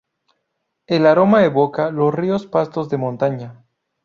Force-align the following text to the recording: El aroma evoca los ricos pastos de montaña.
El 0.87 1.05
aroma 1.05 1.43
evoca 1.45 1.91
los 1.91 2.11
ricos 2.11 2.47
pastos 2.47 2.89
de 2.89 2.97
montaña. 2.97 3.63